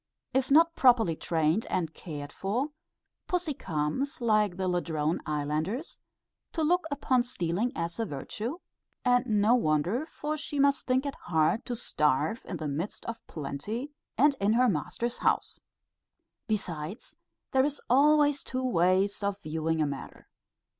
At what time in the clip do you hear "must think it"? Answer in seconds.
10.57-11.13